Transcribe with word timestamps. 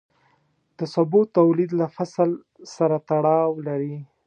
د 0.77 0.79
سبو 0.93 1.19
تولید 1.37 1.71
له 1.79 1.87
فصل 1.95 2.29
سره 2.75 2.95
تړاو 3.09 3.51
لري. 3.67 3.95